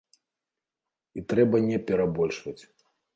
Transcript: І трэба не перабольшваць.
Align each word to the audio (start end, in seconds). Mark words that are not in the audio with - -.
І 1.21 1.23
трэба 1.33 1.59
не 1.69 1.77
перабольшваць. 1.91 2.59